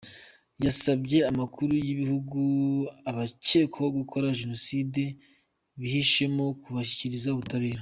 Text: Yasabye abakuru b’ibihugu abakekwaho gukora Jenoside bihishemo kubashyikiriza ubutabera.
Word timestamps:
Yasabye 0.63 1.17
abakuru 1.31 1.71
b’ibihugu 1.83 2.39
abakekwaho 3.09 3.89
gukora 3.99 4.37
Jenoside 4.39 5.01
bihishemo 5.79 6.45
kubashyikiriza 6.61 7.29
ubutabera. 7.31 7.79